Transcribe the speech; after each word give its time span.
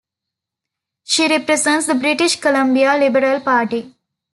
She 1.03 1.27
represents 1.27 1.85
the 1.85 1.93
British 1.93 2.35
Columbia 2.39 2.97
Liberal 2.97 3.39
Party. 3.41 3.93